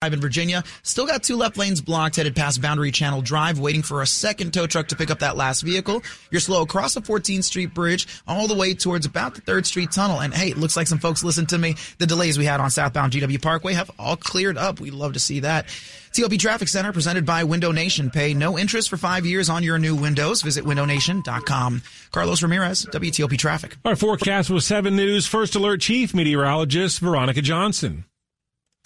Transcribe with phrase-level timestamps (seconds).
[0.00, 0.62] Drive in Virginia.
[0.84, 4.54] Still got two left lanes blocked headed past Boundary Channel Drive, waiting for a second
[4.54, 6.04] tow truck to pick up that last vehicle.
[6.30, 9.90] You're slow across the 14th Street Bridge all the way towards about the 3rd Street
[9.90, 10.20] Tunnel.
[10.20, 11.74] And hey, it looks like some folks listened to me.
[11.98, 14.78] The delays we had on southbound GW Parkway have all cleared up.
[14.78, 15.66] We'd love to see that.
[16.12, 18.08] TOP Traffic Center presented by Window Nation.
[18.08, 20.42] Pay no interest for five years on your new windows.
[20.42, 21.82] Visit windownation.com.
[22.12, 23.76] Carlos Ramirez, WTOP Traffic.
[23.84, 28.04] Our forecast was 7 News First Alert Chief Meteorologist Veronica Johnson.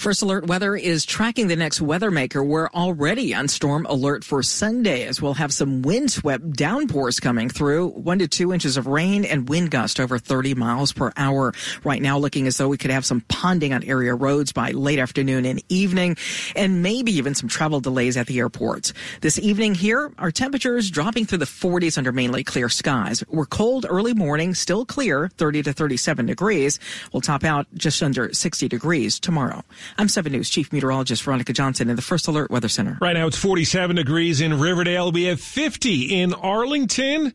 [0.03, 2.43] First Alert Weather is tracking the next weather maker.
[2.43, 7.91] We're already on storm alert for Sunday as we'll have some windswept downpours coming through,
[7.91, 11.55] one to two inches of rain and wind gust over 30 miles per hour.
[11.85, 14.99] Right now looking as though we could have some ponding on area roads by late
[14.99, 16.17] afternoon and evening
[16.57, 18.93] and maybe even some travel delays at the airports.
[19.21, 23.23] This evening here, our temperatures dropping through the 40s under mainly clear skies.
[23.29, 26.81] We're cold early morning, still clear, 30 to 37 degrees.
[27.13, 29.63] We'll top out just under 60 degrees tomorrow.
[29.99, 32.99] I'm 7 News Chief Meteorologist Veronica Johnson in the First Alert Weather Center.
[33.01, 35.13] Right now it's 47 degrees in Riverdale.
[35.13, 37.33] We have 50 in Arlington.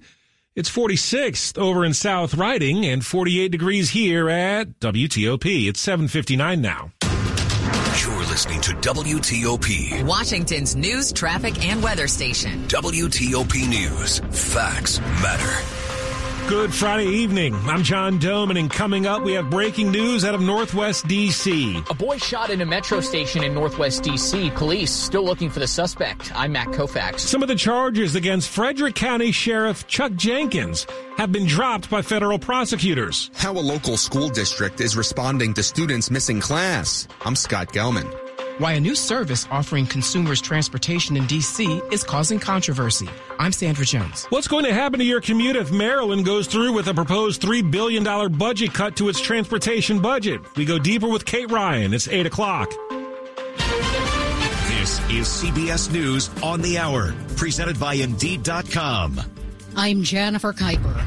[0.56, 5.68] It's 46 over in South Riding and 48 degrees here at WTOP.
[5.70, 6.92] It's 759 now.
[8.02, 12.64] You're listening to WTOP, Washington's news, traffic, and weather station.
[12.68, 14.20] WTOP News.
[14.32, 15.87] Facts matter.
[16.48, 17.54] Good Friday evening.
[17.66, 21.84] I'm John Domen, and coming up, we have breaking news out of Northwest D.C.
[21.90, 24.52] A boy shot in a metro station in Northwest D.C.
[24.52, 26.32] Police still looking for the suspect.
[26.34, 27.20] I'm Matt Koufax.
[27.20, 30.88] Some of the charges against Frederick County Sheriff Chuck Jenkins
[31.18, 33.30] have been dropped by federal prosecutors.
[33.36, 37.10] How a local school district is responding to students missing class.
[37.26, 38.27] I'm Scott Gelman
[38.58, 41.82] why a new service offering consumers transportation in D.C.
[41.92, 43.08] is causing controversy.
[43.40, 44.26] I'm Sandra Jones.
[44.26, 47.70] What's going to happen to your commute if Maryland goes through with a proposed $3
[47.70, 50.42] billion budget cut to its transportation budget?
[50.56, 51.94] We go deeper with Kate Ryan.
[51.94, 52.70] It's 8 o'clock.
[54.68, 59.22] This is CBS News on the Hour, presented by Indeed.com.
[59.76, 61.06] I'm Jennifer Kuiper.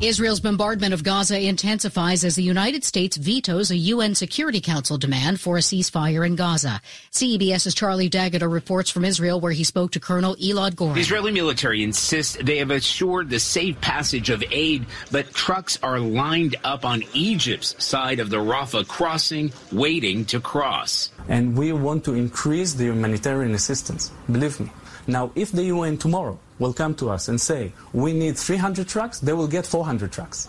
[0.00, 5.40] Israel's bombardment of Gaza intensifies as the United States vetoes a UN Security Council demand
[5.40, 6.80] for a ceasefire in Gaza.
[7.12, 10.94] CBS's Charlie D'Agata reports from Israel where he spoke to Colonel Elad Goren.
[10.94, 16.00] The Israeli military insists they have assured the safe passage of aid, but trucks are
[16.00, 21.10] lined up on Egypt's side of the Rafah crossing, waiting to cross.
[21.28, 24.10] And we want to increase the humanitarian assistance.
[24.30, 24.70] Believe me.
[25.06, 29.18] Now, if the UN tomorrow will come to us and say, we need 300 trucks,
[29.18, 30.48] they will get 400 trucks.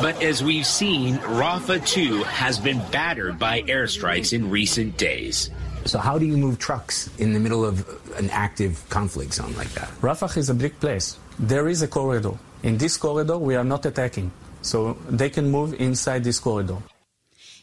[0.00, 5.50] But as we've seen, Rafah too has been battered by airstrikes in recent days.
[5.84, 7.82] So how do you move trucks in the middle of
[8.16, 9.88] an active conflict zone like that?
[10.00, 11.18] Rafah is a big place.
[11.38, 12.38] There is a corridor.
[12.62, 14.30] In this corridor, we are not attacking.
[14.62, 16.78] So they can move inside this corridor.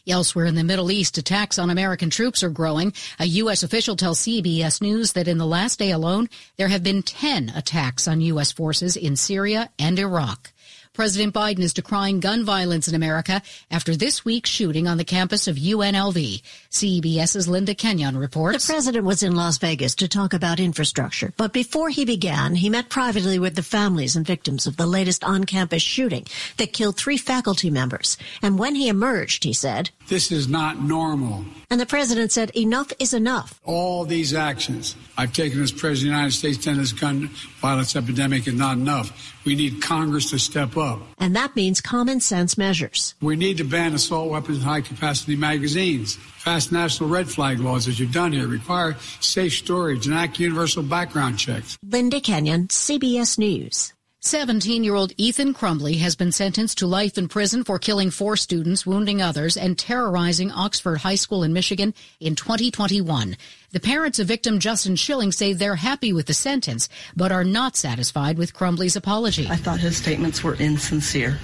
[0.08, 2.92] Elsewhere in the Middle East, attacks on American troops are growing.
[3.18, 3.64] A U.S.
[3.64, 8.06] official tells CBS News that in the last day alone, there have been 10 attacks
[8.06, 8.52] on U.S.
[8.52, 10.52] forces in Syria and Iraq.
[10.96, 15.46] President Biden is decrying gun violence in America after this week's shooting on the campus
[15.46, 16.40] of UNLV.
[16.70, 18.66] CBS's Linda Kenyon reports.
[18.66, 22.70] The president was in Las Vegas to talk about infrastructure, but before he began, he
[22.70, 26.24] met privately with the families and victims of the latest on-campus shooting
[26.56, 28.16] that killed three faculty members.
[28.40, 31.44] And when he emerged, he said, This is not normal.
[31.68, 33.60] And the president said, enough is enough.
[33.64, 37.28] All these actions I've taken as president of the United States to end this gun
[37.60, 39.34] violence epidemic is not enough.
[39.44, 41.00] We need Congress to step up.
[41.18, 43.14] And that means common sense measures.
[43.20, 46.18] We need to ban assault weapons and high capacity magazines.
[46.44, 48.46] Pass national red flag laws, as you've done here.
[48.46, 51.76] Require safe storage and act universal background checks.
[51.82, 53.92] Linda Kenyon, CBS News.
[54.26, 58.36] 17 year old Ethan Crumbley has been sentenced to life in prison for killing four
[58.36, 63.36] students, wounding others, and terrorizing Oxford High School in Michigan in 2021.
[63.70, 67.76] The parents of victim Justin Schilling say they're happy with the sentence, but are not
[67.76, 69.46] satisfied with Crumbley's apology.
[69.48, 71.38] I thought his statements were insincere.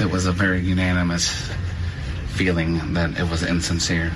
[0.00, 1.50] It was a very unanimous
[2.28, 4.12] feeling that it was insincere.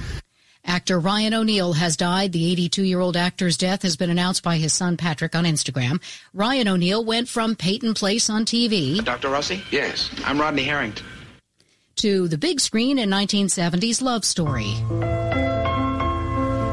[0.64, 2.32] Actor Ryan O'Neal has died.
[2.32, 6.00] The 82 year old actor's death has been announced by his son Patrick on Instagram.
[6.32, 9.04] Ryan O'Neal went from Peyton Place on TV.
[9.04, 9.28] Dr.
[9.28, 9.62] Rossi?
[9.70, 11.06] Yes, I'm Rodney Harrington.
[11.96, 14.74] To the big screen in 1970's Love Story.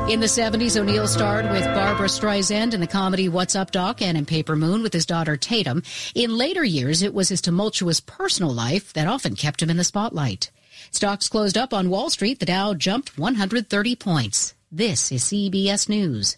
[0.10, 4.18] In the 70s, O'Neal starred with Barbra Streisand in the comedy What's Up Doc and
[4.18, 5.84] in Paper Moon with his daughter Tatum.
[6.16, 9.84] In later years, it was his tumultuous personal life that often kept him in the
[9.84, 10.50] spotlight.
[10.92, 12.40] Stocks closed up on Wall Street.
[12.40, 14.54] The Dow jumped 130 points.
[14.72, 16.38] This is CBS News.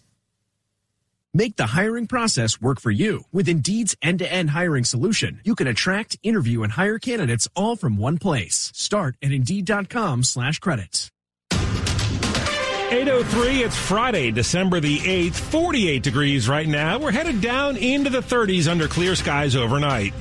[1.34, 3.24] Make the hiring process work for you.
[3.32, 8.18] With Indeed's end-to-end hiring solution, you can attract, interview, and hire candidates all from one
[8.18, 8.72] place.
[8.76, 11.10] Start at Indeed.com slash credits.
[11.54, 17.00] 803, it's Friday, December the 8th, 48 degrees right now.
[17.00, 20.14] We're headed down into the 30s under clear skies overnight.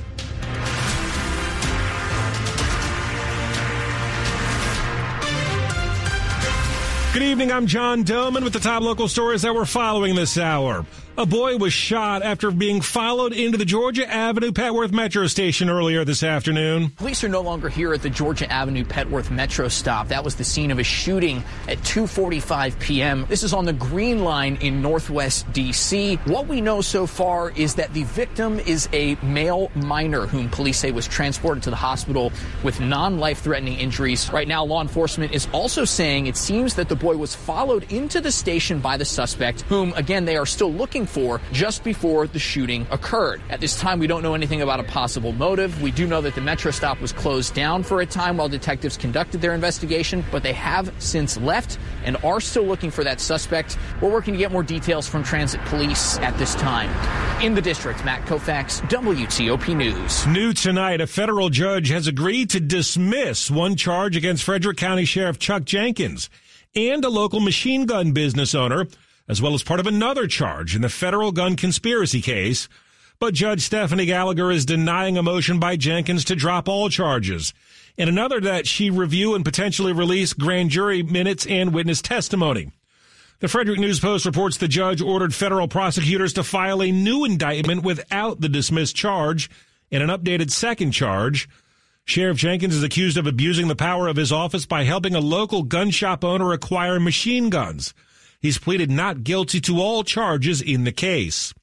[7.13, 7.51] Good evening.
[7.51, 10.85] I'm John Domen with the top local stories that we're following this hour.
[11.21, 16.03] A boy was shot after being followed into the Georgia Avenue Petworth Metro station earlier
[16.03, 16.89] this afternoon.
[16.89, 20.07] Police are no longer here at the Georgia Avenue Petworth Metro stop.
[20.07, 23.27] That was the scene of a shooting at 2:45 p.m.
[23.29, 26.15] This is on the Green Line in Northwest D.C.
[26.25, 30.79] What we know so far is that the victim is a male minor whom police
[30.79, 32.31] say was transported to the hospital
[32.63, 34.27] with non-life-threatening injuries.
[34.33, 38.21] Right now, law enforcement is also saying it seems that the boy was followed into
[38.21, 42.39] the station by the suspect, whom again they are still looking for just before the
[42.39, 43.41] shooting occurred.
[43.49, 45.81] At this time, we don't know anything about a possible motive.
[45.81, 48.97] We do know that the Metro stop was closed down for a time while detectives
[48.97, 53.77] conducted their investigation, but they have since left and are still looking for that suspect.
[54.01, 56.89] We're working to get more details from transit police at this time.
[57.43, 60.25] In the district, Matt Koufax, WTOP News.
[60.27, 65.39] New tonight, a federal judge has agreed to dismiss one charge against Frederick County Sheriff
[65.39, 66.29] Chuck Jenkins
[66.75, 68.87] and a local machine gun business owner
[69.31, 72.67] as well as part of another charge in the federal gun conspiracy case.
[73.17, 77.53] But Judge Stephanie Gallagher is denying a motion by Jenkins to drop all charges,
[77.97, 82.71] and another that she review and potentially release grand jury minutes and witness testimony.
[83.39, 87.83] The Frederick News Post reports the judge ordered federal prosecutors to file a new indictment
[87.83, 89.49] without the dismissed charge
[89.93, 91.47] and an updated second charge.
[92.03, 95.63] Sheriff Jenkins is accused of abusing the power of his office by helping a local
[95.63, 97.93] gun shop owner acquire machine guns.
[98.41, 101.53] He's pleaded not guilty to all charges in the case.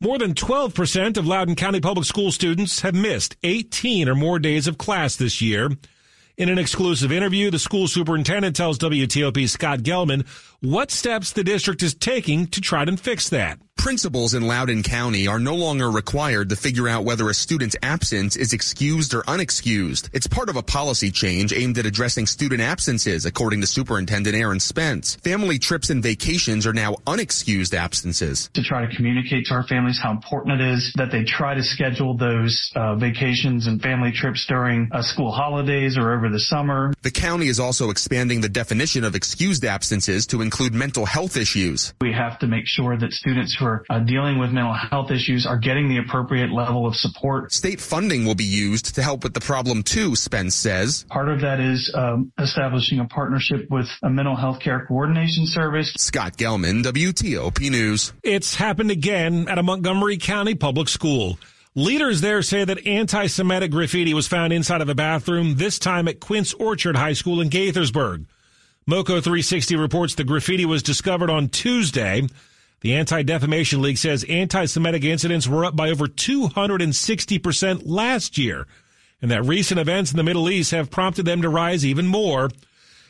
[0.00, 4.66] More than 12% of Loudoun County Public School students have missed 18 or more days
[4.66, 5.70] of class this year.
[6.36, 10.26] In an exclusive interview, the school superintendent tells WTOP Scott Gelman
[10.60, 13.58] what steps the district is taking to try to fix that.
[13.82, 18.36] Principals in Loudoun County are no longer required to figure out whether a student's absence
[18.36, 20.08] is excused or unexcused.
[20.12, 24.60] It's part of a policy change aimed at addressing student absences, according to Superintendent Aaron
[24.60, 25.16] Spence.
[25.16, 28.50] Family trips and vacations are now unexcused absences.
[28.54, 31.64] To try to communicate to our families how important it is that they try to
[31.64, 36.94] schedule those uh, vacations and family trips during uh, school holidays or over the summer.
[37.02, 41.94] The county is also expanding the definition of excused absences to include mental health issues.
[42.00, 45.46] We have to make sure that students who are uh, dealing with mental health issues
[45.46, 47.52] are getting the appropriate level of support.
[47.52, 51.04] State funding will be used to help with the problem too, Spence says.
[51.08, 55.92] Part of that is um, establishing a partnership with a mental health care coordination service.
[55.96, 58.12] Scott Gelman, WTOP News.
[58.22, 61.38] It's happened again at a Montgomery County public school.
[61.74, 66.20] Leaders there say that anti-Semitic graffiti was found inside of a bathroom, this time at
[66.20, 68.26] Quince Orchard High School in Gaithersburg.
[68.86, 72.26] Moco 360 reports the graffiti was discovered on Tuesday.
[72.82, 78.66] The Anti-Defamation League says anti-Semitic incidents were up by over 260% last year,
[79.20, 82.50] and that recent events in the Middle East have prompted them to rise even more.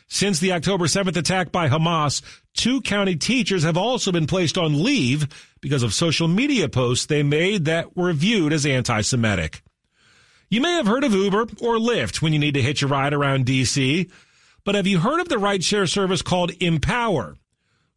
[0.07, 2.21] Since the October 7th attack by Hamas,
[2.53, 5.27] two county teachers have also been placed on leave
[5.59, 9.63] because of social media posts they made that were viewed as anti-Semitic.
[10.51, 13.11] You may have heard of Uber or Lyft when you need to hitch a ride
[13.11, 14.07] around DC,
[14.63, 17.37] but have you heard of the rideshare service called Empower?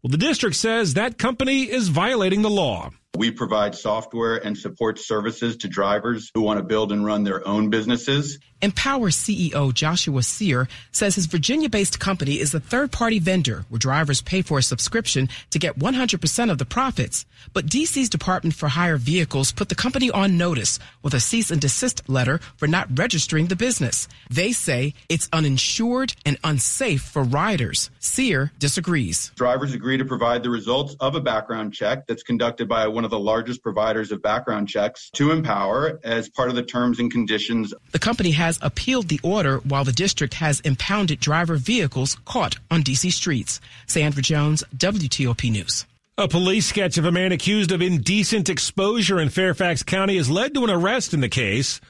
[0.03, 2.91] Well, the district says that company is violating the law.
[3.17, 7.49] We provide software and support services to drivers who want to build and run their
[7.49, 8.39] own businesses.
[8.63, 13.79] Empower CEO Joshua Sear says his Virginia based company is a third party vendor where
[13.79, 17.27] drivers pay for a subscription to get 100% of the profits.
[17.53, 21.61] But DC's Department for Hire Vehicles put the company on notice with a cease and
[21.61, 24.09] desist letter for not registering the business.
[24.31, 27.91] They say it's uninsured and unsafe for riders.
[27.99, 29.33] Sear disagrees.
[29.37, 33.11] Drivers agree to provide the results of a background check that's conducted by one of
[33.11, 37.73] the largest providers of background checks to Empower as part of the terms and conditions.
[37.93, 42.83] The company has appealed the order while the district has impounded driver vehicles caught on
[42.83, 43.61] DC streets.
[43.87, 45.87] Sandra Jones, WTOP News.
[46.19, 50.55] A police sketch of a man accused of indecent exposure in Fairfax County has led
[50.55, 51.81] to an arrest in the case.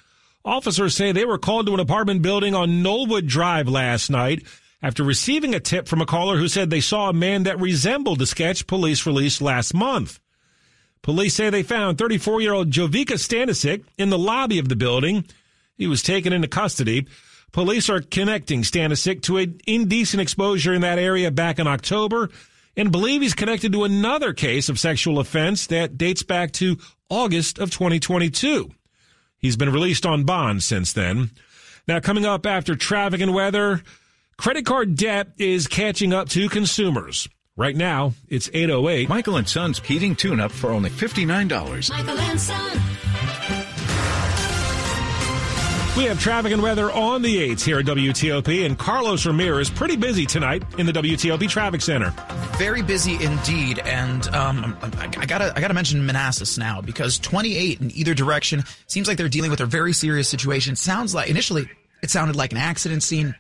[0.45, 4.45] Officers say they were called to an apartment building on Knollwood Drive last night
[4.83, 8.19] after receiving a tip from a caller who said they saw a man that resembled
[8.19, 10.21] the sketch police released last month.
[11.07, 15.25] Police say they found 34 year old Jovica Stanisic in the lobby of the building.
[15.79, 17.07] He was taken into custody.
[17.53, 22.29] Police are connecting Stanisic to an indecent exposure in that area back in October
[22.77, 26.77] and believe he's connected to another case of sexual offense that dates back to
[27.09, 28.73] August of 2022.
[29.39, 31.31] He's been released on bond since then.
[31.87, 33.85] Now, coming up after traffic and weather,
[34.39, 37.29] credit card debt is catching up to consumers.
[37.59, 39.09] Right now, it's 808.
[39.09, 41.91] Michael and Son's heating tune up for only $59.
[41.91, 42.73] Michael and Son.
[45.97, 49.97] We have traffic and weather on the 8s here at WTOP, and Carlos Ramirez pretty
[49.97, 52.13] busy tonight in the WTOP Traffic Center.
[52.59, 57.81] Very busy indeed, and um, I, I gotta I gotta mention Manassas now because 28
[57.81, 60.77] in either direction seems like they're dealing with a very serious situation.
[60.77, 61.71] Sounds like initially
[62.03, 63.35] it sounded like an accident scene.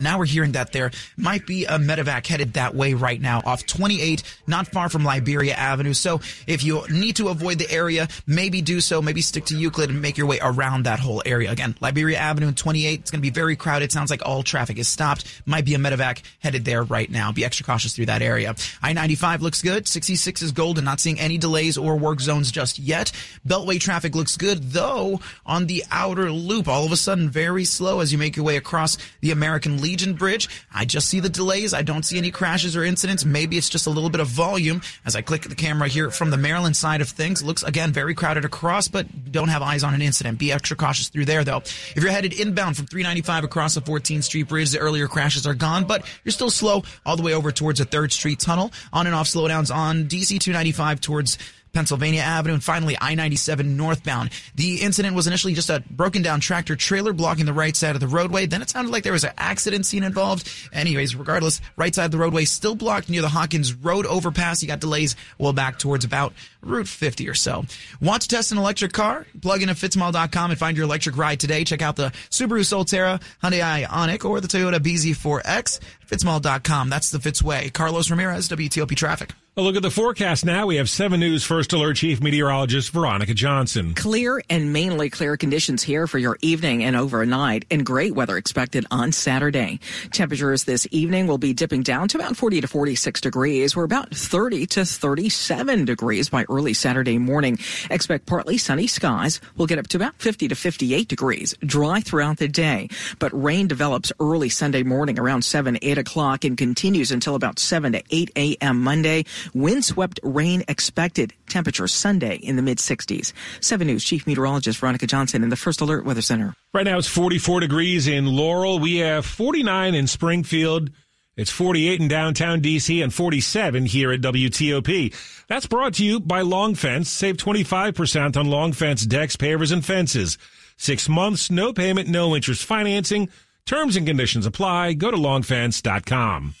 [0.00, 3.66] Now we're hearing that there might be a medevac headed that way right now off
[3.66, 5.92] 28, not far from Liberia Avenue.
[5.92, 9.00] So if you need to avoid the area, maybe do so.
[9.00, 11.50] Maybe stick to Euclid and make your way around that whole area.
[11.50, 13.92] Again, Liberia Avenue and 28, it's going to be very crowded.
[13.92, 15.42] Sounds like all traffic is stopped.
[15.46, 17.32] Might be a medevac headed there right now.
[17.32, 18.54] Be extra cautious through that area.
[18.82, 19.86] I-95 looks good.
[19.86, 20.84] 66 is golden.
[20.84, 23.12] Not seeing any delays or work zones just yet.
[23.46, 28.00] Beltway traffic looks good, though on the outer loop, all of a sudden very slow
[28.00, 30.48] as you make your way across the American Legion Bridge.
[30.74, 31.74] I just see the delays.
[31.74, 33.26] I don't see any crashes or incidents.
[33.26, 34.80] Maybe it's just a little bit of volume.
[35.04, 38.14] As I click the camera here from the Maryland side of things, looks again very
[38.14, 40.38] crowded across, but don't have eyes on an incident.
[40.38, 41.58] Be extra cautious through there though.
[41.58, 45.54] If you're headed inbound from 395 across the 14th Street Bridge, the earlier crashes are
[45.54, 48.72] gone, but you're still slow all the way over towards the 3rd Street Tunnel.
[48.94, 51.36] On and off slowdowns on DC 295 towards
[51.74, 54.30] Pennsylvania Avenue, and finally I-97 northbound.
[54.54, 58.00] The incident was initially just a broken down tractor trailer blocking the right side of
[58.00, 58.46] the roadway.
[58.46, 60.48] Then it sounded like there was an accident scene involved.
[60.72, 64.62] Anyways, regardless, right side of the roadway still blocked near the Hawkins Road overpass.
[64.62, 67.64] You got delays well back towards about Route 50 or so.
[68.00, 69.26] Want to test an electric car?
[69.42, 71.64] Plug in at fitzmall.com and find your electric ride today.
[71.64, 75.80] Check out the Subaru Solterra, Hyundai Ioniq, or the Toyota BZ4X.
[76.08, 76.88] Fitzmall.com.
[76.88, 77.70] That's the Fitz way.
[77.70, 79.32] Carlos Ramirez, WTOP Traffic.
[79.56, 80.66] A look at the forecast now.
[80.66, 83.94] We have 7 News First Alert Chief Meteorologist Veronica Johnson.
[83.94, 88.84] Clear and mainly clear conditions here for your evening and overnight, and great weather expected
[88.90, 89.78] on Saturday.
[90.10, 93.76] Temperatures this evening will be dipping down to about 40 to 46 degrees.
[93.76, 97.56] We're about 30 to 37 degrees by early Saturday morning.
[97.90, 99.40] Expect partly sunny skies.
[99.56, 101.54] We'll get up to about 50 to 58 degrees.
[101.64, 102.88] Dry throughout the day,
[103.20, 107.92] but rain develops early Sunday morning around 7, 8 o'clock and continues until about 7
[107.92, 108.82] to 8 a.m.
[108.82, 109.24] Monday.
[109.52, 111.32] Windswept rain expected.
[111.48, 113.32] Temperature Sunday in the mid 60s.
[113.60, 116.54] 7 News Chief Meteorologist Veronica Johnson in the First Alert Weather Center.
[116.72, 118.78] Right now it's 44 degrees in Laurel.
[118.78, 120.90] We have 49 in Springfield.
[121.36, 125.14] It's 48 in downtown DC and 47 here at WTOP.
[125.48, 127.10] That's brought to you by Long Fence.
[127.10, 130.38] Save 25% on Long Fence decks, pavers, and fences.
[130.76, 133.28] Six months, no payment, no interest financing.
[133.66, 134.92] Terms and conditions apply.
[134.92, 136.54] Go to longfence.com.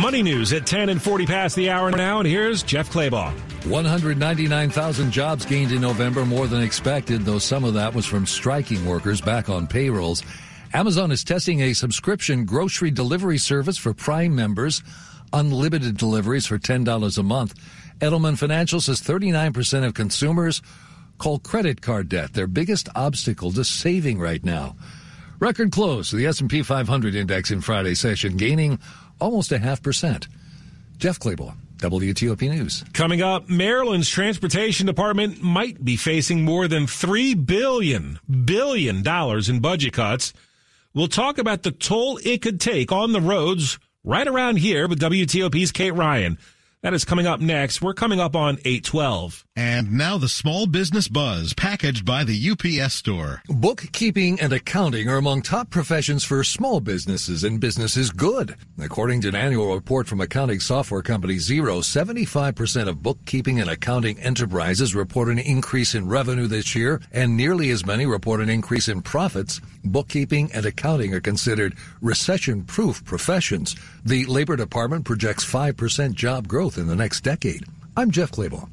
[0.00, 3.32] Money news at 10 and 40 past the hour now, and here's Jeff Clabaugh.
[3.66, 8.86] 199,000 jobs gained in November, more than expected, though some of that was from striking
[8.86, 10.22] workers back on payrolls.
[10.72, 14.84] Amazon is testing a subscription grocery delivery service for Prime members,
[15.32, 17.54] unlimited deliveries for $10 a month.
[17.98, 20.62] Edelman Financial says 39% of consumers
[21.18, 24.76] call credit card debt their biggest obstacle to saving right now.
[25.40, 28.78] Record close, to the S&P 500 index in Friday's session gaining
[29.20, 30.28] almost a half percent.
[30.98, 32.84] Jeff Clabaugh, WTOP News.
[32.92, 39.60] Coming up, Maryland's transportation department might be facing more than three billion billion dollars in
[39.60, 40.32] budget cuts.
[40.94, 45.00] We'll talk about the toll it could take on the roads right around here with
[45.00, 46.38] WTOP's Kate Ryan.
[46.80, 47.82] That is coming up next.
[47.82, 49.44] We're coming up on 812.
[49.56, 53.42] And now the small business buzz packaged by the UPS store.
[53.48, 58.54] Bookkeeping and accounting are among top professions for small businesses and businesses good.
[58.78, 64.20] According to an annual report from accounting software company Xero, 75% of bookkeeping and accounting
[64.20, 68.86] enterprises report an increase in revenue this year, and nearly as many report an increase
[68.86, 69.60] in profits.
[69.84, 73.76] Bookkeeping and accounting are considered recession-proof professions.
[74.04, 77.64] The Labor Department projects 5% job growth in the next decade.
[77.96, 78.68] I'm Jeff Clabaugh.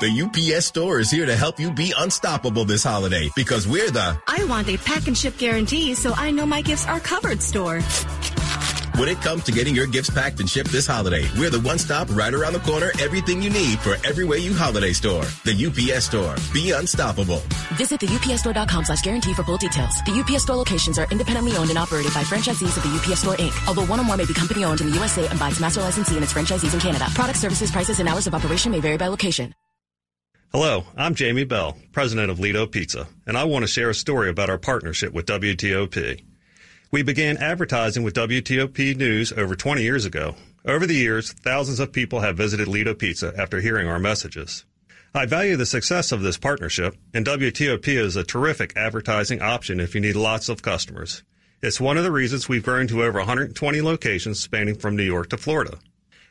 [0.00, 4.16] The UPS store is here to help you be unstoppable this holiday because we're the
[4.28, 7.80] I want a pack and ship guarantee so I know my gifts are covered store.
[8.96, 11.78] When it comes to getting your gifts packed and shipped this holiday, we're the one
[11.78, 15.24] stop right around the corner, everything you need for every way you holiday store.
[15.44, 16.34] The UPS store.
[16.52, 17.42] Be unstoppable.
[17.74, 20.02] Visit the upsstore.com slash guarantee for full details.
[20.04, 23.34] The UPS store locations are independently owned and operated by franchisees of the UPS store
[23.34, 23.68] Inc.
[23.68, 25.80] Although one or more may be company owned in the USA and by its master
[25.80, 27.06] licensee and its franchisees in Canada.
[27.14, 29.54] Product services, prices, and hours of operation may vary by location.
[30.50, 34.30] Hello, I'm Jamie Bell, president of Lido Pizza, and I want to share a story
[34.30, 36.24] about our partnership with WTOP.
[36.90, 40.36] We began advertising with WTOP News over 20 years ago.
[40.64, 44.64] Over the years, thousands of people have visited Lido Pizza after hearing our messages.
[45.14, 49.94] I value the success of this partnership, and WTOP is a terrific advertising option if
[49.94, 51.22] you need lots of customers.
[51.60, 55.28] It's one of the reasons we've grown to over 120 locations spanning from New York
[55.28, 55.80] to Florida.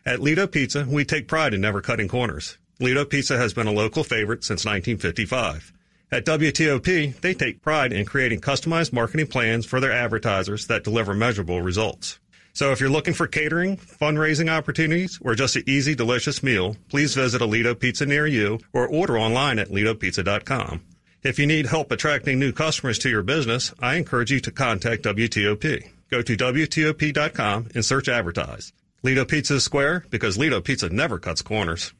[0.07, 2.57] At Lido Pizza, we take pride in never cutting corners.
[2.79, 5.71] Lido Pizza has been a local favorite since 1955.
[6.09, 11.13] At WTOP, they take pride in creating customized marketing plans for their advertisers that deliver
[11.13, 12.19] measurable results.
[12.53, 17.13] So if you're looking for catering, fundraising opportunities, or just an easy, delicious meal, please
[17.13, 20.81] visit a Lido Pizza near you or order online at lidopizza.com.
[21.23, 25.03] If you need help attracting new customers to your business, I encourage you to contact
[25.03, 25.89] WTOP.
[26.09, 28.71] Go to WTOP.com and search advertise.
[29.03, 31.93] Lido Pizza square because Lido Pizza never cuts corners.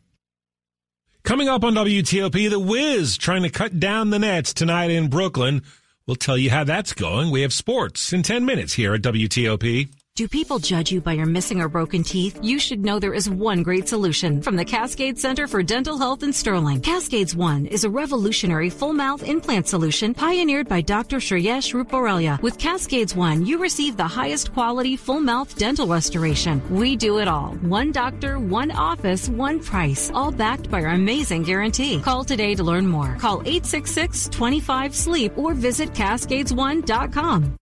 [1.27, 5.61] Coming up on WTOP, The Wiz trying to cut down the nets tonight in Brooklyn.
[6.05, 7.31] We'll tell you how that's going.
[7.31, 9.89] We have sports in 10 minutes here at WTOP.
[10.17, 12.39] Do people judge you by your missing or broken teeth?
[12.41, 16.23] You should know there is one great solution from the Cascade Center for Dental Health
[16.23, 16.81] in Sterling.
[16.81, 21.17] Cascades One is a revolutionary full mouth implant solution pioneered by Dr.
[21.17, 22.41] Shreyesh Ruparelia.
[22.41, 26.63] With Cascades One, you receive the highest quality full mouth dental restoration.
[26.75, 27.49] We do it all.
[27.61, 32.01] One doctor, one office, one price, all backed by our amazing guarantee.
[32.01, 33.15] Call today to learn more.
[33.19, 37.55] Call 866-25-SLEEP or visit cascades1.com.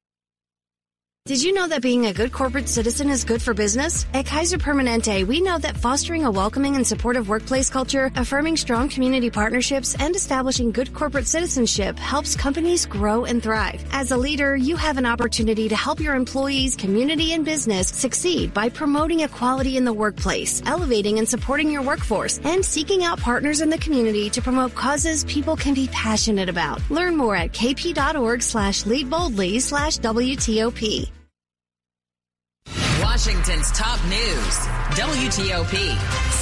[1.27, 4.05] Did you know that being a good corporate citizen is good for business?
[4.13, 8.89] At Kaiser Permanente, we know that fostering a welcoming and supportive workplace culture, affirming strong
[8.89, 13.84] community partnerships, and establishing good corporate citizenship helps companies grow and thrive.
[13.91, 18.53] As a leader, you have an opportunity to help your employees, community, and business succeed
[18.53, 23.62] by promoting equality in the workplace, elevating and supporting your workforce, and seeking out partners
[23.62, 26.79] in the community to promote causes people can be passionate about.
[26.91, 31.14] Learn more at kp.org slash lead boldly slash WTOP.
[33.15, 34.57] Washington's top news,
[34.98, 35.95] WTOP.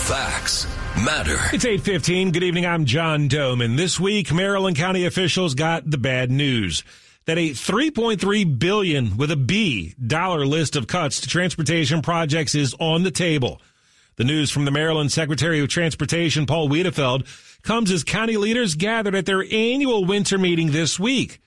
[0.07, 0.65] Facts
[1.05, 1.37] matter.
[1.53, 2.31] It's 8:15.
[2.31, 2.65] Good evening.
[2.65, 3.77] I'm John Domen.
[3.77, 6.83] This week, Maryland County officials got the bad news
[7.25, 12.73] that a 3.3 billion with a B dollar list of cuts to transportation projects is
[12.79, 13.61] on the table.
[14.15, 17.27] The news from the Maryland Secretary of Transportation, Paul Wiedefeld,
[17.61, 21.39] comes as county leaders gathered at their annual winter meeting this week.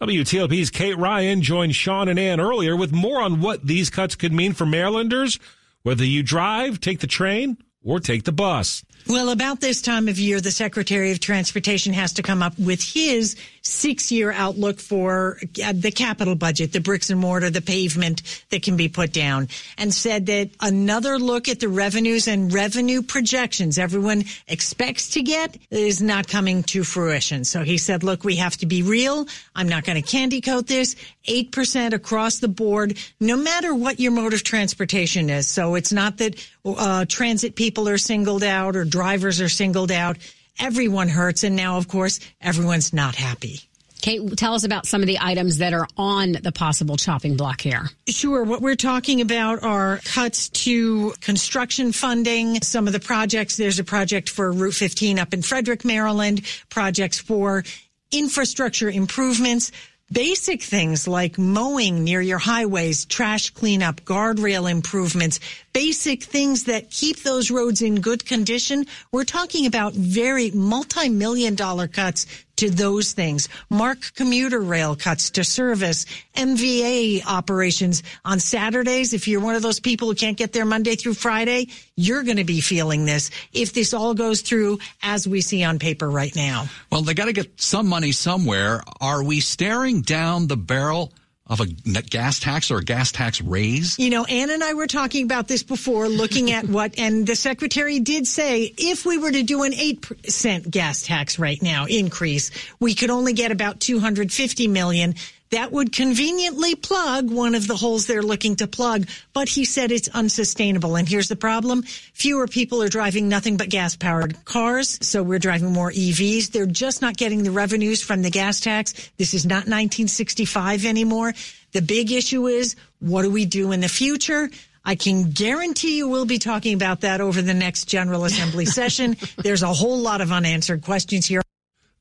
[0.00, 4.32] WTOP's Kate Ryan joined Sean and Ann earlier with more on what these cuts could
[4.32, 5.38] mean for Marylanders,
[5.82, 8.84] whether you drive, take the train, or take the bus.
[9.08, 12.82] Well, about this time of year, the Secretary of Transportation has to come up with
[12.82, 18.22] his six year outlook for uh, the capital budget, the bricks and mortar, the pavement
[18.50, 23.02] that can be put down, and said that another look at the revenues and revenue
[23.02, 27.44] projections everyone expects to get is not coming to fruition.
[27.44, 29.26] So he said, look, we have to be real.
[29.54, 30.96] I'm not going to candy coat this.
[31.26, 35.46] 8% across the board, no matter what your mode of transportation is.
[35.46, 40.18] So it's not that uh, transit people are singled out or drivers are singled out.
[40.60, 41.42] Everyone hurts.
[41.42, 43.60] And now, of course, everyone's not happy.
[44.02, 47.60] Kate, tell us about some of the items that are on the possible chopping block
[47.60, 47.88] here.
[48.08, 48.42] Sure.
[48.42, 52.60] What we're talking about are cuts to construction funding.
[52.62, 57.18] Some of the projects, there's a project for Route 15 up in Frederick, Maryland, projects
[57.18, 57.62] for
[58.10, 59.70] infrastructure improvements
[60.12, 65.40] basic things like mowing near your highways, trash cleanup, guardrail improvements,
[65.72, 68.86] basic things that keep those roads in good condition.
[69.10, 73.48] We're talking about very multi-million dollar cuts to those things.
[73.70, 76.06] MARC commuter rail cuts to service,
[76.36, 79.14] MVA operations on Saturdays.
[79.14, 82.36] If you're one of those people who can't get there Monday through Friday, you're going
[82.36, 86.34] to be feeling this if this all goes through as we see on paper right
[86.36, 86.66] now.
[86.90, 88.82] Well, they got to get some money somewhere.
[89.00, 91.12] Are we staring down the barrel
[91.52, 93.98] of a gas tax or a gas tax raise?
[93.98, 97.36] You know, Ann and I were talking about this before, looking at what, and the
[97.36, 102.50] secretary did say if we were to do an 8% gas tax right now increase,
[102.80, 105.14] we could only get about 250 million
[105.52, 109.06] that would conveniently plug one of the holes they're looking to plug.
[109.32, 110.96] But he said it's unsustainable.
[110.96, 111.82] And here's the problem.
[111.82, 114.98] Fewer people are driving nothing but gas powered cars.
[115.06, 116.50] So we're driving more EVs.
[116.50, 119.10] They're just not getting the revenues from the gas tax.
[119.18, 121.34] This is not 1965 anymore.
[121.72, 124.50] The big issue is what do we do in the future?
[124.84, 129.16] I can guarantee you we'll be talking about that over the next General Assembly session.
[129.36, 131.42] There's a whole lot of unanswered questions here.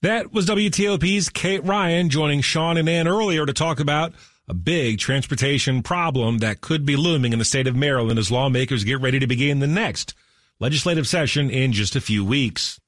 [0.04, 4.14] That was WTOP's Kate Ryan joining Sean and Ann earlier to talk about
[4.48, 8.84] a big transportation problem that could be looming in the state of Maryland as lawmakers
[8.84, 10.16] get ready to begin the next
[10.60, 12.80] legislative session in just a few weeks.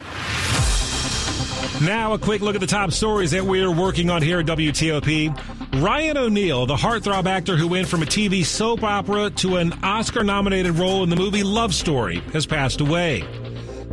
[1.83, 5.83] Now, a quick look at the top stories that we're working on here at WTOP.
[5.83, 10.23] Ryan O'Neal, the heartthrob actor who went from a TV soap opera to an Oscar
[10.23, 13.23] nominated role in the movie Love Story, has passed away.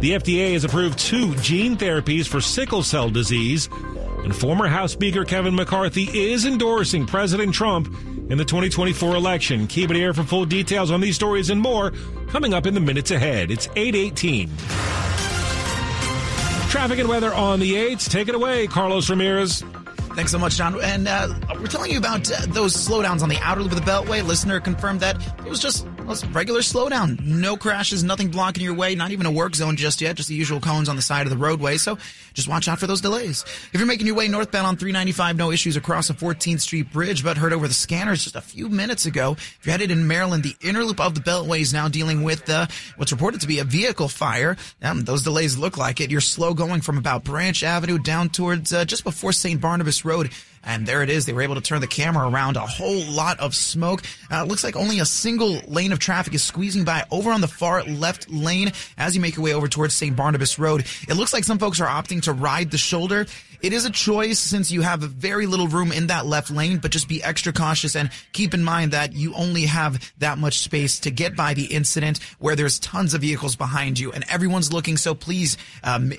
[0.00, 3.68] The FDA has approved two gene therapies for sickle cell disease,
[4.24, 7.88] and former House Speaker Kevin McCarthy is endorsing President Trump
[8.30, 9.66] in the 2024 election.
[9.66, 11.92] Keep it here for full details on these stories and more
[12.28, 13.50] coming up in the minutes ahead.
[13.50, 14.48] It's 818.
[16.70, 18.08] Traffic and weather on the 8s.
[18.08, 19.62] Take it away, Carlos Ramirez.
[20.20, 20.78] Thanks so much, John.
[20.82, 23.90] And uh, we're telling you about uh, those slowdowns on the outer loop of the
[23.90, 24.22] Beltway.
[24.22, 27.18] Listener confirmed that it was just a regular slowdown.
[27.24, 30.34] No crashes, nothing blocking your way, not even a work zone just yet, just the
[30.34, 31.78] usual cones on the side of the roadway.
[31.78, 31.96] So
[32.34, 33.44] just watch out for those delays.
[33.72, 37.24] If you're making your way northbound on 395, no issues across the 14th Street Bridge,
[37.24, 39.36] but heard over the scanners just a few minutes ago.
[39.38, 42.50] If you're headed in Maryland, the inner loop of the Beltway is now dealing with
[42.50, 44.56] uh, what's reported to be a vehicle fire.
[44.82, 46.10] Um, those delays look like it.
[46.10, 49.60] You're slow going from about Branch Avenue down towards uh, just before St.
[49.60, 50.09] Barnabas Road.
[50.62, 51.24] And there it is.
[51.24, 52.56] They were able to turn the camera around.
[52.56, 54.02] A whole lot of smoke.
[54.30, 57.48] Uh, looks like only a single lane of traffic is squeezing by over on the
[57.48, 60.14] far left lane as you make your way over towards St.
[60.14, 60.84] Barnabas Road.
[61.08, 63.26] It looks like some folks are opting to ride the shoulder.
[63.62, 66.90] It is a choice since you have very little room in that left lane, but
[66.90, 71.00] just be extra cautious and keep in mind that you only have that much space
[71.00, 74.96] to get by the incident where there's tons of vehicles behind you and everyone's looking.
[74.96, 76.14] So please um,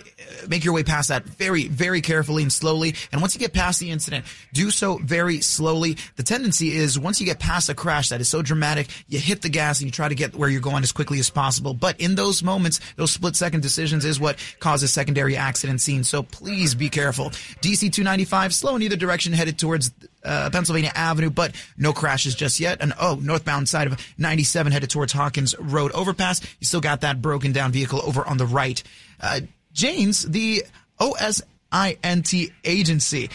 [0.47, 2.93] make your way past that very, very carefully and slowly.
[3.11, 5.97] And once you get past the incident, do so very slowly.
[6.17, 9.41] The tendency is once you get past a crash that is so dramatic, you hit
[9.41, 11.73] the gas and you try to get where you're going as quickly as possible.
[11.73, 16.07] But in those moments, those split second decisions is what causes secondary accident scenes.
[16.07, 17.30] So please be careful.
[17.61, 19.91] DC 295 slow in either direction headed towards
[20.23, 22.79] uh, Pennsylvania Avenue, but no crashes just yet.
[22.81, 26.41] And oh, northbound side of 97 headed towards Hawkins Road overpass.
[26.59, 28.81] You still got that broken down vehicle over on the right.
[29.19, 29.41] Uh,
[29.73, 30.63] Janes, the
[30.99, 33.29] OSINT agency.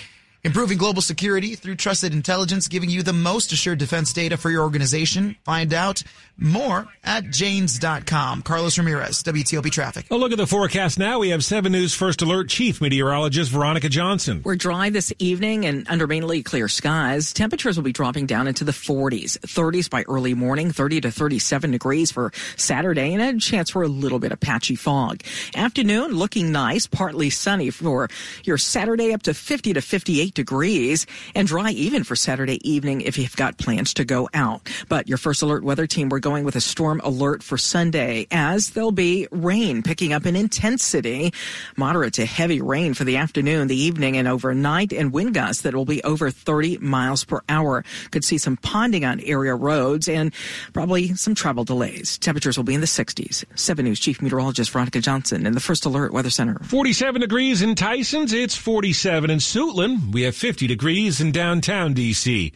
[0.46, 4.62] Improving global security through trusted intelligence, giving you the most assured defense data for your
[4.62, 5.35] organization.
[5.44, 6.04] Find out
[6.38, 8.42] more at janes.com.
[8.42, 10.06] Carlos Ramirez, WTOP Traffic.
[10.09, 11.18] A look at the forecast now.
[11.18, 14.42] We have 7 News First Alert Chief Meteorologist Veronica Johnson.
[14.44, 17.32] We're dry this evening and under mainly clear skies.
[17.32, 21.72] Temperatures will be dropping down into the 40s, 30s by early morning, 30 to 37
[21.72, 25.22] degrees for Saturday, and a chance for a little bit of patchy fog.
[25.56, 28.09] Afternoon looking nice, partly sunny for
[28.44, 33.18] your Saturday up to 50 to 58 degrees, and dry even for Saturday evening if
[33.18, 34.70] you've got plans to go out.
[34.88, 38.70] But your First Alert weather team, we're going with a storm alert for Sunday as
[38.70, 41.33] there'll be rain picking up in intensity,
[41.77, 45.75] moderate to heavy rain for the afternoon, the evening, and overnight, and wind gusts that
[45.75, 47.85] will be over 30 miles per hour.
[48.12, 50.33] Could see some ponding on area roads and
[50.72, 52.18] probably some travel delays.
[52.18, 53.44] Temperatures will be in the 60s.
[53.55, 56.59] 7 News Chief Meteorologist Veronica Johnson in the First Alert Weather Center.
[56.64, 58.33] 47 degrees in Tysons.
[58.33, 60.12] It's 47 in Suitland.
[60.12, 62.52] We have 50 degrees in downtown D.C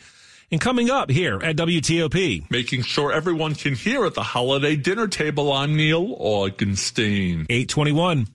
[0.51, 2.51] and coming up here at WTOP.
[2.51, 5.53] Making sure everyone can hear at the holiday dinner table.
[5.53, 7.47] I'm Neil Augenstein.
[7.49, 8.27] 821.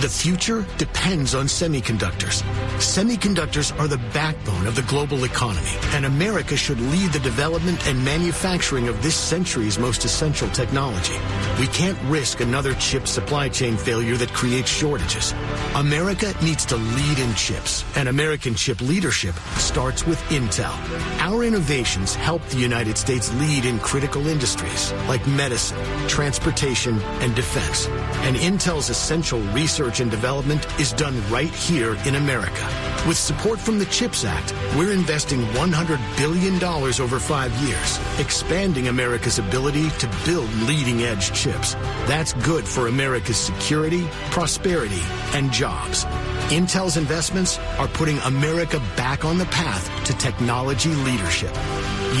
[0.00, 2.44] The future depends on semiconductors.
[2.78, 8.04] Semiconductors are the backbone of the global economy, and America should lead the development and
[8.04, 11.16] manufacturing of this century's most essential technology.
[11.58, 15.34] We can't risk another chip supply chain failure that creates shortages.
[15.74, 20.78] America needs to lead in chips, and American chip leadership starts with Intel.
[21.18, 27.88] Our innovations help the United States lead in critical industries like medicine, transportation, and defense.
[28.22, 32.66] And Intel's essential research research and development is done right here in America.
[33.06, 39.38] With support from the CHIPS Act, we're investing $100 billion over five years, expanding America's
[39.38, 41.74] ability to build leading edge chips.
[42.06, 46.04] That's good for America's security, prosperity, and jobs.
[46.50, 51.54] Intel's investments are putting America back on the path to technology leadership.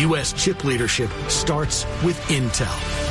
[0.08, 0.32] U.S.
[0.32, 3.07] chip leadership starts with Intel.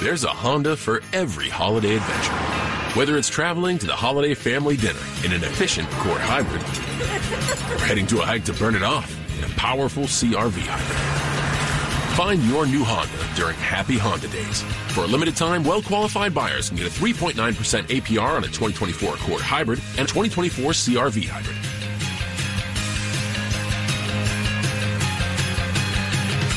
[0.00, 2.98] There's a Honda for every holiday adventure.
[2.98, 6.62] Whether it's traveling to the holiday family dinner in an efficient Accord hybrid,
[7.70, 12.16] or heading to a hike to burn it off in a powerful CRV hybrid.
[12.16, 14.62] Find your new Honda during Happy Honda Days.
[14.94, 19.16] For a limited time, well qualified buyers can get a 3.9% APR on a 2024
[19.16, 21.56] Accord Hybrid and 2024 CRV Hybrid.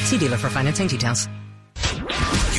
[0.07, 1.27] See dealer for financing details.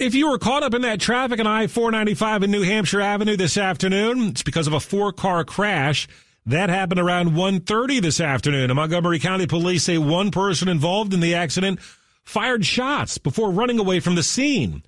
[0.00, 3.58] If you were caught up in that traffic on I-495 in New Hampshire Avenue this
[3.58, 6.08] afternoon, it's because of a four-car crash.
[6.46, 8.70] That happened around 1.30 this afternoon.
[8.70, 11.80] And Montgomery County Police say one person involved in the accident
[12.24, 14.82] fired shots before running away from the scene.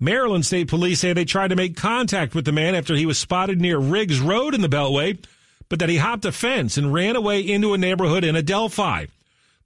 [0.00, 3.16] Maryland State Police say they tried to make contact with the man after he was
[3.16, 5.24] spotted near Riggs Road in the Beltway,
[5.68, 9.06] but that he hopped a fence and ran away into a neighborhood in Adelphi.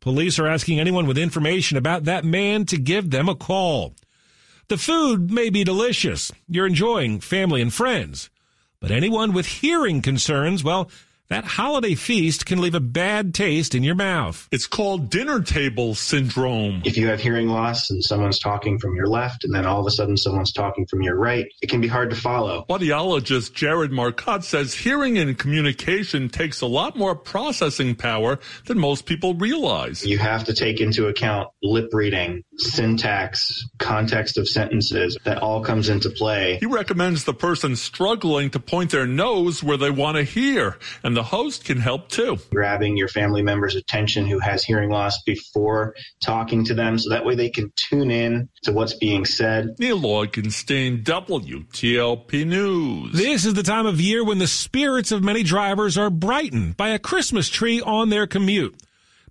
[0.00, 3.94] Police are asking anyone with information about that man to give them a call.
[4.68, 6.32] The food may be delicious.
[6.48, 8.30] You're enjoying family and friends.
[8.80, 10.90] But anyone with hearing concerns, well,
[11.32, 14.46] that holiday feast can leave a bad taste in your mouth.
[14.52, 16.82] It's called dinner table syndrome.
[16.84, 19.86] If you have hearing loss and someone's talking from your left and then all of
[19.86, 22.66] a sudden someone's talking from your right, it can be hard to follow.
[22.68, 29.06] Audiologist Jared Marcotte says hearing and communication takes a lot more processing power than most
[29.06, 30.04] people realize.
[30.04, 35.16] You have to take into account lip reading, syntax, context of sentences.
[35.24, 36.58] That all comes into play.
[36.58, 41.16] He recommends the person struggling to point their nose where they want to hear, and
[41.16, 42.38] the host can help too.
[42.50, 47.24] Grabbing your family member's attention who has hearing loss before talking to them so that
[47.24, 49.76] way they can tune in to what's being said.
[49.78, 53.12] Neil Augenstein, WTOP News.
[53.12, 56.90] This is the time of year when the spirits of many drivers are brightened by
[56.90, 58.81] a Christmas tree on their commute.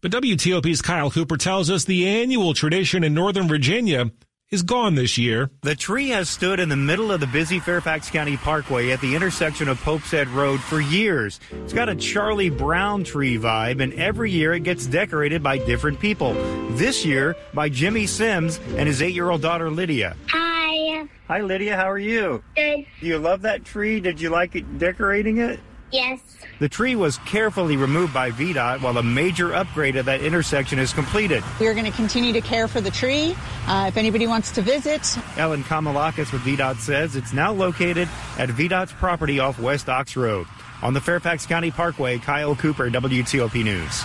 [0.01, 4.09] But WTOP's Kyle Cooper tells us the annual tradition in Northern Virginia
[4.49, 5.51] is gone this year.
[5.61, 9.15] The tree has stood in the middle of the busy Fairfax County Parkway at the
[9.15, 11.39] intersection of Pope's Head Road for years.
[11.51, 15.99] It's got a Charlie Brown tree vibe, and every year it gets decorated by different
[15.99, 16.33] people.
[16.71, 20.17] This year by Jimmy Sims and his eight year old daughter Lydia.
[20.29, 21.07] Hi.
[21.27, 21.77] Hi, Lydia.
[21.77, 22.43] How are you?
[22.55, 22.87] Good.
[23.01, 23.99] Do you love that tree?
[23.99, 25.59] Did you like it decorating it?
[25.91, 26.19] Yes.
[26.59, 30.93] The tree was carefully removed by VDOT while a major upgrade of that intersection is
[30.93, 31.43] completed.
[31.59, 33.35] We are going to continue to care for the tree.
[33.67, 38.49] Uh, if anybody wants to visit, Ellen Kamilakis with VDOT says it's now located at
[38.49, 40.47] VDOT's property off West Ox Road.
[40.81, 44.03] On the Fairfax County Parkway, Kyle Cooper, WTOP News.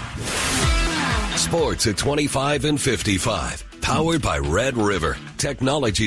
[1.40, 3.64] Sports at 25 and 55.
[3.80, 5.16] Powered by Red River.
[5.38, 6.04] Technology